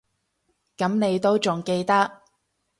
[0.77, 2.23] 噉你都仲記得